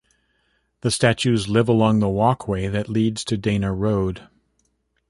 The 0.79 0.89
statues 0.89 1.47
live 1.47 1.69
along 1.69 1.99
the 1.99 2.09
walkway 2.09 2.65
that 2.67 2.89
leads 2.89 3.23
to 3.25 3.37
Dana 3.37 3.71
Road. 3.71 4.27